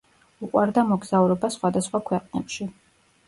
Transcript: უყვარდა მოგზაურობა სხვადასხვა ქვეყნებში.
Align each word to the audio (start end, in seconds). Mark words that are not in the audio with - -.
უყვარდა 0.45 0.83
მოგზაურობა 0.91 1.51
სხვადასხვა 1.55 2.01
ქვეყნებში. 2.09 2.69